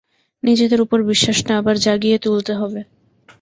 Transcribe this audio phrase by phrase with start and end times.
[0.43, 2.81] নিজেদের উপর বিশ্বাসটা আবার জাগিয়ে তুলতে হবে।